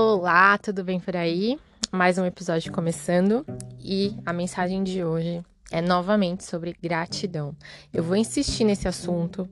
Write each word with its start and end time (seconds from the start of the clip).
Olá, 0.00 0.56
tudo 0.58 0.84
bem 0.84 1.00
por 1.00 1.16
aí? 1.16 1.58
Mais 1.90 2.18
um 2.18 2.24
episódio 2.24 2.70
começando 2.70 3.44
e 3.80 4.16
a 4.24 4.32
mensagem 4.32 4.84
de 4.84 5.02
hoje 5.02 5.44
é 5.72 5.82
novamente 5.82 6.44
sobre 6.44 6.72
gratidão. 6.80 7.52
Eu 7.92 8.04
vou 8.04 8.14
insistir 8.14 8.62
nesse 8.62 8.86
assunto, 8.86 9.48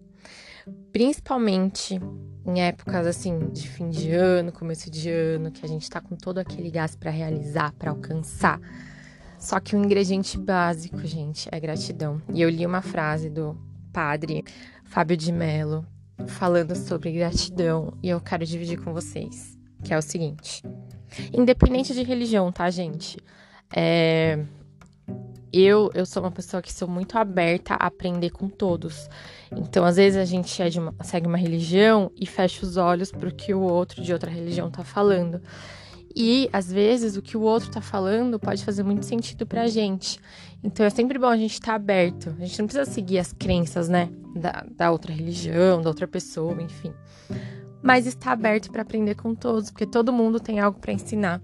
principalmente 0.92 2.00
em 2.46 2.62
épocas 2.62 3.08
assim 3.08 3.48
de 3.48 3.68
fim 3.68 3.90
de 3.90 4.12
ano, 4.12 4.52
começo 4.52 4.88
de 4.88 5.10
ano, 5.10 5.50
que 5.50 5.66
a 5.66 5.68
gente 5.68 5.90
tá 5.90 6.00
com 6.00 6.14
todo 6.14 6.38
aquele 6.38 6.70
gás 6.70 6.94
para 6.94 7.10
realizar, 7.10 7.72
para 7.72 7.90
alcançar. 7.90 8.60
Só 9.40 9.58
que 9.58 9.74
o 9.74 9.84
ingrediente 9.84 10.38
básico, 10.38 11.04
gente, 11.04 11.48
é 11.50 11.58
gratidão. 11.58 12.22
E 12.32 12.40
eu 12.40 12.48
li 12.48 12.64
uma 12.64 12.82
frase 12.82 13.28
do 13.28 13.58
padre 13.92 14.44
Fábio 14.84 15.16
de 15.16 15.32
Mello 15.32 15.84
falando 16.28 16.76
sobre 16.76 17.10
gratidão 17.10 17.98
e 18.00 18.10
eu 18.10 18.20
quero 18.20 18.46
dividir 18.46 18.80
com 18.80 18.92
vocês 18.92 19.55
que 19.86 19.94
é 19.94 19.98
o 19.98 20.02
seguinte: 20.02 20.62
independente 21.32 21.94
de 21.94 22.02
religião, 22.02 22.50
tá, 22.50 22.68
gente? 22.70 23.18
É, 23.74 24.38
eu, 25.52 25.90
eu 25.94 26.04
sou 26.04 26.22
uma 26.22 26.30
pessoa 26.30 26.60
que 26.60 26.72
sou 26.72 26.88
muito 26.88 27.16
aberta 27.16 27.74
a 27.74 27.86
aprender 27.86 28.30
com 28.30 28.48
todos. 28.48 29.08
Então, 29.56 29.84
às 29.84 29.96
vezes, 29.96 30.18
a 30.18 30.24
gente 30.24 30.60
é 30.60 30.68
uma, 30.80 30.94
segue 31.02 31.26
uma 31.26 31.38
religião 31.38 32.10
e 32.16 32.26
fecha 32.26 32.66
os 32.66 32.76
olhos 32.76 33.12
para 33.12 33.28
o 33.28 33.34
que 33.34 33.54
o 33.54 33.60
outro 33.60 34.02
de 34.02 34.12
outra 34.12 34.30
religião 34.30 34.70
tá 34.70 34.82
falando. 34.82 35.40
E, 36.14 36.48
às 36.52 36.72
vezes, 36.72 37.16
o 37.16 37.22
que 37.22 37.36
o 37.36 37.42
outro 37.42 37.70
tá 37.70 37.80
falando 37.80 38.40
pode 38.40 38.64
fazer 38.64 38.82
muito 38.82 39.04
sentido 39.04 39.46
pra 39.46 39.68
gente. 39.68 40.18
Então, 40.64 40.84
é 40.84 40.90
sempre 40.90 41.18
bom 41.18 41.28
a 41.28 41.36
gente 41.36 41.52
estar 41.52 41.66
tá 41.66 41.74
aberto. 41.74 42.34
A 42.40 42.44
gente 42.44 42.58
não 42.58 42.66
precisa 42.66 42.90
seguir 42.90 43.18
as 43.18 43.32
crenças, 43.32 43.88
né? 43.88 44.08
Da, 44.34 44.66
da 44.76 44.90
outra 44.90 45.12
religião, 45.12 45.80
da 45.80 45.88
outra 45.88 46.08
pessoa, 46.08 46.60
enfim 46.60 46.92
mas 47.86 48.04
está 48.04 48.32
aberto 48.32 48.72
para 48.72 48.82
aprender 48.82 49.14
com 49.14 49.32
todos, 49.32 49.70
porque 49.70 49.86
todo 49.86 50.12
mundo 50.12 50.40
tem 50.40 50.58
algo 50.58 50.80
para 50.80 50.92
ensinar. 50.92 51.40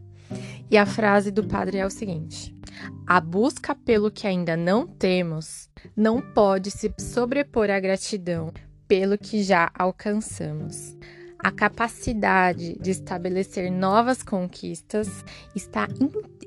E 0.69 0.77
a 0.77 0.85
frase 0.85 1.31
do 1.31 1.47
padre 1.47 1.79
é 1.79 1.87
o 1.87 1.91
seguinte: 1.91 2.53
A 3.07 3.21
busca 3.21 3.77
pelo 3.77 4.11
que 4.11 4.27
ainda 4.27 4.57
não 4.57 4.85
temos 4.85 5.71
não 5.97 6.21
pode 6.21 6.73
se 6.73 6.93
sobrepor 6.99 7.71
à 7.71 7.79
gratidão 7.79 8.53
pelo 8.89 9.17
que 9.17 9.41
já 9.45 9.71
alcançamos. 9.73 10.97
A 11.39 11.51
capacidade 11.53 12.77
de 12.81 12.91
estabelecer 12.91 13.71
novas 13.71 14.23
conquistas 14.23 15.25
está 15.55 15.89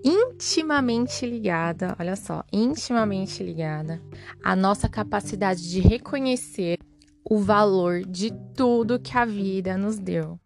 intimamente 0.03 1.25
ligada, 1.25 1.95
olha 1.99 2.15
só, 2.15 2.43
intimamente 2.51 3.43
ligada 3.43 4.01
à 4.43 4.55
nossa 4.55 4.89
capacidade 4.89 5.69
de 5.69 5.79
reconhecer 5.79 6.79
o 7.27 7.39
valor 7.39 8.03
de 8.05 8.31
tudo 8.55 8.99
que 8.99 9.17
a 9.17 9.25
vida 9.25 9.77
nos 9.77 9.97
deu. 9.97 10.39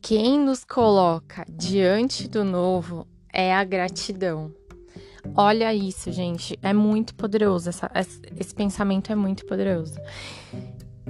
Quem 0.00 0.38
nos 0.38 0.64
coloca 0.64 1.44
diante 1.48 2.26
do 2.28 2.42
novo 2.44 3.06
é 3.32 3.54
a 3.54 3.62
gratidão. 3.62 4.52
Olha 5.34 5.74
isso, 5.74 6.10
gente, 6.12 6.58
é 6.62 6.72
muito 6.72 7.14
poderoso. 7.14 7.68
Essa, 7.68 7.90
esse 8.38 8.54
pensamento 8.54 9.12
é 9.12 9.14
muito 9.14 9.44
poderoso. 9.44 9.98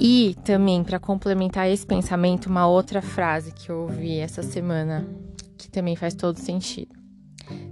E 0.01 0.35
também, 0.45 0.83
para 0.83 0.99
complementar 0.99 1.69
esse 1.69 1.87
pensamento, 1.87 2.47
uma 2.47 2.67
outra 2.67 3.01
frase 3.01 3.53
que 3.53 3.71
eu 3.71 3.83
ouvi 3.83 4.19
essa 4.19 4.43
semana, 4.43 5.07
que 5.57 5.71
também 5.71 5.95
faz 5.95 6.15
todo 6.15 6.39
sentido. 6.39 6.95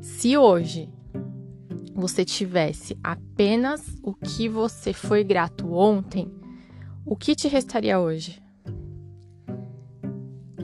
Se 0.00 0.36
hoje 0.36 0.88
você 1.94 2.24
tivesse 2.24 2.98
apenas 3.02 3.82
o 4.02 4.14
que 4.14 4.48
você 4.48 4.92
foi 4.92 5.24
grato 5.24 5.72
ontem, 5.72 6.30
o 7.04 7.16
que 7.16 7.34
te 7.34 7.48
restaria 7.48 7.98
hoje? 7.98 8.42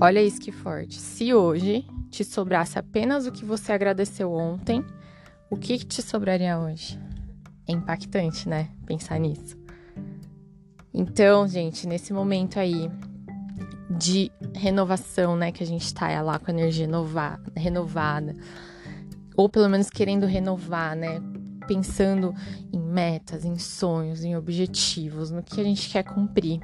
Olha 0.00 0.22
isso 0.22 0.40
que 0.40 0.50
forte. 0.50 0.94
Se 0.94 1.34
hoje 1.34 1.84
te 2.10 2.24
sobrasse 2.24 2.78
apenas 2.78 3.26
o 3.26 3.32
que 3.32 3.44
você 3.44 3.72
agradeceu 3.72 4.32
ontem, 4.32 4.84
o 5.50 5.56
que 5.56 5.78
te 5.78 6.00
sobraria 6.00 6.58
hoje? 6.58 6.98
É 7.68 7.72
impactante, 7.72 8.48
né? 8.48 8.70
Pensar 8.86 9.18
nisso. 9.18 9.58
Então, 10.92 11.46
gente, 11.46 11.86
nesse 11.86 12.12
momento 12.12 12.58
aí 12.58 12.90
de 13.90 14.30
renovação, 14.54 15.36
né, 15.36 15.52
que 15.52 15.62
a 15.62 15.66
gente 15.66 15.92
tá 15.92 16.20
lá 16.22 16.38
com 16.38 16.50
a 16.50 16.54
energia 16.54 16.88
renovada, 17.54 18.34
ou 19.36 19.48
pelo 19.48 19.68
menos 19.68 19.90
querendo 19.90 20.26
renovar, 20.26 20.96
né, 20.96 21.20
pensando 21.70 22.34
em 22.72 22.80
metas, 22.80 23.44
em 23.44 23.56
sonhos, 23.56 24.24
em 24.24 24.34
objetivos, 24.34 25.30
no 25.30 25.40
que 25.40 25.60
a 25.60 25.62
gente 25.62 25.88
quer 25.88 26.02
cumprir. 26.02 26.58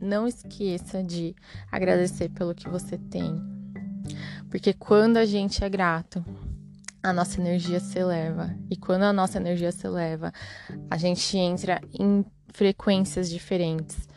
Não 0.00 0.26
esqueça 0.26 1.02
de 1.02 1.36
agradecer 1.70 2.30
pelo 2.30 2.54
que 2.54 2.66
você 2.66 2.96
tem. 2.96 3.38
Porque 4.48 4.72
quando 4.72 5.18
a 5.18 5.26
gente 5.26 5.62
é 5.62 5.68
grato, 5.68 6.24
a 7.02 7.12
nossa 7.12 7.38
energia 7.38 7.78
se 7.80 7.98
eleva. 7.98 8.56
E 8.70 8.76
quando 8.76 9.02
a 9.02 9.12
nossa 9.12 9.36
energia 9.36 9.70
se 9.70 9.86
eleva, 9.86 10.32
a 10.90 10.96
gente 10.96 11.36
entra 11.36 11.78
em 11.92 12.24
frequências 12.48 13.28
diferentes, 13.28 14.08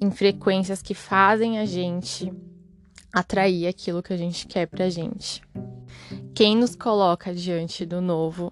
em 0.00 0.10
frequências 0.10 0.80
que 0.80 0.94
fazem 0.94 1.58
a 1.58 1.66
gente 1.66 2.32
atrair 3.12 3.66
aquilo 3.66 4.02
que 4.02 4.14
a 4.14 4.16
gente 4.16 4.46
quer 4.46 4.66
pra 4.66 4.88
gente. 4.88 5.42
Quem 6.34 6.56
nos 6.56 6.74
coloca 6.74 7.34
diante 7.34 7.84
do 7.84 8.00
novo 8.00 8.50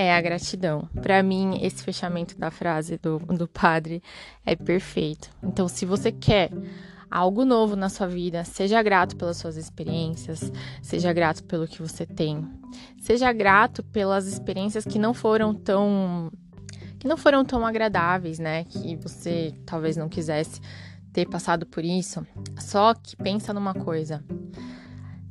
é 0.00 0.16
a 0.16 0.20
gratidão. 0.20 0.88
Para 1.02 1.22
mim, 1.22 1.58
esse 1.62 1.82
fechamento 1.82 2.38
da 2.38 2.50
frase 2.50 2.96
do, 2.96 3.18
do 3.18 3.46
padre 3.46 4.02
é 4.46 4.56
perfeito. 4.56 5.28
Então, 5.42 5.68
se 5.68 5.84
você 5.84 6.10
quer 6.10 6.50
algo 7.10 7.44
novo 7.44 7.76
na 7.76 7.88
sua 7.88 8.06
vida, 8.06 8.44
seja 8.44 8.82
grato 8.82 9.16
pelas 9.16 9.36
suas 9.36 9.56
experiências, 9.56 10.50
seja 10.80 11.12
grato 11.12 11.44
pelo 11.44 11.66
que 11.66 11.82
você 11.82 12.06
tem, 12.06 12.48
seja 12.98 13.32
grato 13.32 13.82
pelas 13.82 14.26
experiências 14.26 14.84
que 14.84 14.98
não 14.98 15.12
foram 15.12 15.52
tão 15.52 16.30
que 16.98 17.08
não 17.08 17.16
foram 17.16 17.44
tão 17.44 17.66
agradáveis, 17.66 18.38
né? 18.38 18.64
Que 18.64 18.94
você 18.96 19.54
talvez 19.64 19.96
não 19.96 20.08
quisesse 20.08 20.60
ter 21.12 21.26
passado 21.26 21.66
por 21.66 21.82
isso. 21.82 22.26
Só 22.58 22.92
que 22.94 23.16
pensa 23.16 23.54
numa 23.54 23.72
coisa. 23.74 24.22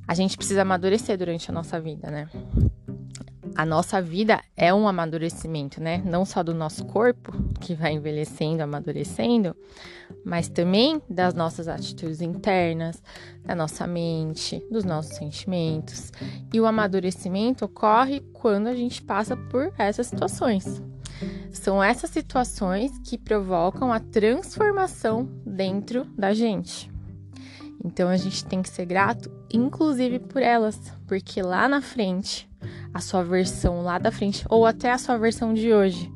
A 0.08 0.16
gente 0.16 0.36
precisa 0.36 0.64
amadurecer 0.64 1.16
durante 1.16 1.52
a 1.52 1.54
nossa 1.54 1.80
vida, 1.80 2.10
né? 2.10 2.28
A 3.60 3.66
nossa 3.66 4.02
vida 4.02 4.40
é 4.56 4.74
um 4.74 4.88
amadurecimento, 4.88 5.84
né? 5.84 6.02
Não 6.06 6.24
só 6.24 6.42
do 6.42 6.54
nosso 6.54 6.86
corpo, 6.86 7.34
que 7.60 7.76
vai 7.76 7.92
envelhecendo, 7.92 8.64
amadurecendo, 8.64 9.54
mas 10.24 10.48
também 10.48 11.02
das 11.10 11.34
nossas 11.34 11.68
atitudes 11.68 12.22
internas, 12.22 13.04
da 13.44 13.54
nossa 13.54 13.86
mente, 13.86 14.66
dos 14.72 14.86
nossos 14.86 15.18
sentimentos. 15.18 16.10
E 16.54 16.62
o 16.62 16.66
amadurecimento 16.66 17.66
ocorre 17.66 18.22
quando 18.32 18.68
a 18.68 18.74
gente 18.74 19.02
passa 19.02 19.36
por 19.36 19.74
essas 19.78 20.08
situações. 20.08 20.82
São 21.52 21.84
essas 21.84 22.12
situações 22.12 22.98
que 23.00 23.18
provocam 23.18 23.92
a 23.92 24.00
transformação 24.00 25.30
dentro 25.46 26.06
da 26.18 26.34
gente. 26.34 26.90
Então 27.84 28.08
a 28.08 28.16
gente 28.16 28.46
tem 28.46 28.62
que 28.62 28.70
ser 28.70 28.86
grato, 28.86 29.30
inclusive 29.52 30.18
por 30.20 30.42
elas, 30.42 30.80
porque 31.06 31.42
lá 31.42 31.68
na 31.68 31.82
frente 31.82 32.50
a 32.94 33.00
sua 33.00 33.24
versão 33.24 33.82
lá 33.82 33.98
da 33.98 34.12
frente, 34.12 34.46
ou 34.50 34.66
até 34.66 34.92
a 34.92 34.98
sua 34.98 35.18
versão 35.18 35.54
de 35.54 35.74
hoje. 35.74 36.12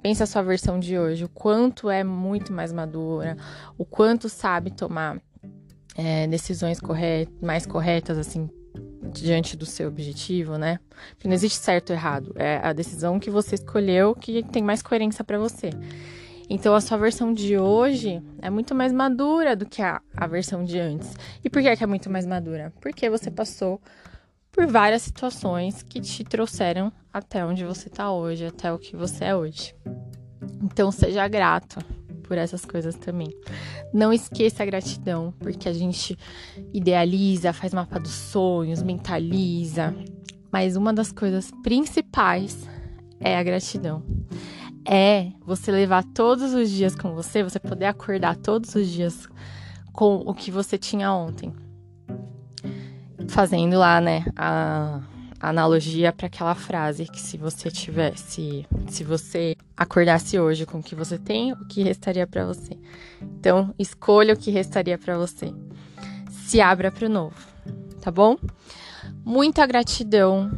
Pensa 0.00 0.24
a 0.24 0.26
sua 0.26 0.42
versão 0.42 0.78
de 0.78 0.98
hoje, 0.98 1.24
o 1.24 1.28
quanto 1.28 1.90
é 1.90 2.04
muito 2.04 2.52
mais 2.52 2.72
madura, 2.72 3.36
o 3.76 3.84
quanto 3.84 4.28
sabe 4.28 4.70
tomar 4.70 5.20
é, 5.96 6.26
decisões 6.28 6.80
corretas, 6.80 7.34
mais 7.42 7.66
corretas, 7.66 8.16
assim, 8.16 8.48
diante 9.12 9.56
do 9.56 9.66
seu 9.66 9.88
objetivo, 9.88 10.56
né? 10.56 10.78
Porque 11.10 11.26
não 11.26 11.34
existe 11.34 11.58
certo 11.58 11.90
ou 11.90 11.96
errado, 11.96 12.32
é 12.36 12.60
a 12.62 12.72
decisão 12.72 13.18
que 13.18 13.30
você 13.30 13.56
escolheu 13.56 14.14
que 14.14 14.42
tem 14.44 14.62
mais 14.62 14.82
coerência 14.82 15.24
para 15.24 15.38
você. 15.38 15.70
Então 16.50 16.74
a 16.74 16.80
sua 16.80 16.96
versão 16.96 17.34
de 17.34 17.58
hoje 17.58 18.22
é 18.40 18.48
muito 18.48 18.74
mais 18.74 18.92
madura 18.92 19.54
do 19.54 19.66
que 19.66 19.82
a, 19.82 20.00
a 20.16 20.26
versão 20.26 20.64
de 20.64 20.78
antes. 20.78 21.14
E 21.44 21.50
por 21.50 21.60
que 21.60 21.68
é, 21.68 21.76
que 21.76 21.84
é 21.84 21.86
muito 21.86 22.08
mais 22.08 22.24
madura? 22.24 22.72
Porque 22.80 23.10
você 23.10 23.30
passou 23.30 23.80
por 24.52 24.66
várias 24.66 25.02
situações 25.02 25.82
que 25.82 26.00
te 26.00 26.24
trouxeram 26.24 26.92
até 27.12 27.44
onde 27.44 27.64
você 27.64 27.88
está 27.88 28.10
hoje, 28.10 28.46
até 28.46 28.72
o 28.72 28.78
que 28.78 28.96
você 28.96 29.26
é 29.26 29.36
hoje. 29.36 29.74
Então 30.62 30.90
seja 30.90 31.26
grato 31.28 31.78
por 32.22 32.36
essas 32.36 32.64
coisas 32.64 32.94
também. 32.94 33.28
Não 33.92 34.12
esqueça 34.12 34.62
a 34.62 34.66
gratidão, 34.66 35.32
porque 35.38 35.68
a 35.68 35.72
gente 35.72 36.16
idealiza, 36.72 37.52
faz 37.52 37.72
mapa 37.72 37.98
dos 37.98 38.12
sonhos, 38.12 38.82
mentaliza, 38.82 39.94
mas 40.52 40.76
uma 40.76 40.92
das 40.92 41.10
coisas 41.10 41.50
principais 41.62 42.68
é 43.20 43.36
a 43.36 43.42
gratidão. 43.42 44.02
É 44.84 45.32
você 45.44 45.70
levar 45.70 46.04
todos 46.04 46.54
os 46.54 46.70
dias 46.70 46.94
com 46.94 47.14
você, 47.14 47.42
você 47.42 47.58
poder 47.58 47.86
acordar 47.86 48.36
todos 48.36 48.74
os 48.74 48.88
dias 48.88 49.28
com 49.92 50.16
o 50.16 50.34
que 50.34 50.50
você 50.50 50.78
tinha 50.78 51.12
ontem 51.12 51.52
fazendo 53.28 53.78
lá, 53.78 54.00
né, 54.00 54.24
a, 54.36 55.00
analogia 55.40 56.12
para 56.12 56.26
aquela 56.26 56.54
frase 56.54 57.06
que 57.06 57.20
se 57.20 57.36
você 57.36 57.70
tivesse, 57.70 58.66
se 58.88 59.04
você 59.04 59.56
acordasse 59.76 60.38
hoje 60.38 60.66
com 60.66 60.78
o 60.78 60.82
que 60.82 60.94
você 60.94 61.16
tem, 61.18 61.52
o 61.52 61.64
que 61.66 61.82
restaria 61.82 62.26
para 62.26 62.44
você. 62.44 62.76
Então, 63.22 63.72
escolha 63.78 64.34
o 64.34 64.36
que 64.36 64.50
restaria 64.50 64.98
para 64.98 65.16
você. 65.16 65.54
Se 66.30 66.60
abra 66.60 66.90
para 66.90 67.06
o 67.06 67.08
novo. 67.08 67.36
tá 68.00 68.10
bom? 68.10 68.36
Muita 69.24 69.66
gratidão 69.66 70.50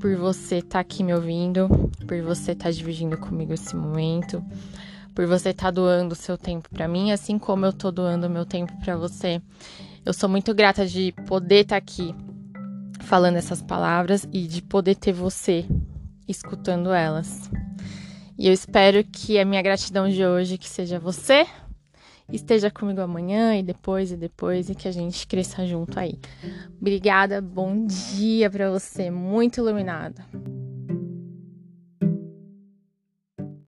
por 0.00 0.16
você 0.16 0.56
estar 0.56 0.70
tá 0.70 0.80
aqui 0.80 1.04
me 1.04 1.14
ouvindo, 1.14 1.68
por 2.06 2.20
você 2.22 2.52
estar 2.52 2.66
tá 2.66 2.70
dividindo 2.70 3.16
comigo 3.18 3.52
esse 3.52 3.76
momento, 3.76 4.44
por 5.14 5.26
você 5.26 5.50
estar 5.50 5.66
tá 5.66 5.70
doando 5.70 6.14
seu 6.14 6.36
tempo 6.36 6.68
para 6.70 6.88
mim, 6.88 7.12
assim 7.12 7.38
como 7.38 7.66
eu 7.66 7.72
tô 7.72 7.90
doando 7.90 8.30
meu 8.30 8.46
tempo 8.46 8.72
para 8.80 8.96
você. 8.96 9.40
Eu 10.08 10.14
sou 10.14 10.26
muito 10.26 10.54
grata 10.54 10.86
de 10.86 11.12
poder 11.26 11.64
estar 11.64 11.74
tá 11.74 11.76
aqui 11.76 12.14
falando 13.00 13.36
essas 13.36 13.60
palavras 13.60 14.26
e 14.32 14.46
de 14.46 14.62
poder 14.62 14.94
ter 14.94 15.12
você 15.12 15.66
escutando 16.26 16.94
elas. 16.94 17.50
E 18.38 18.46
eu 18.46 18.52
espero 18.54 19.04
que 19.04 19.38
a 19.38 19.44
minha 19.44 19.60
gratidão 19.60 20.08
de 20.08 20.24
hoje 20.24 20.56
que 20.56 20.66
seja 20.66 20.98
você 20.98 21.46
esteja 22.32 22.70
comigo 22.70 23.02
amanhã 23.02 23.54
e 23.58 23.62
depois 23.62 24.10
e 24.10 24.16
depois 24.16 24.70
e 24.70 24.74
que 24.74 24.88
a 24.88 24.92
gente 24.92 25.26
cresça 25.26 25.66
junto 25.66 26.00
aí. 26.00 26.18
Obrigada, 26.80 27.42
bom 27.42 27.84
dia 27.84 28.48
para 28.48 28.70
você, 28.70 29.10
muito 29.10 29.58
iluminada. 29.60 30.24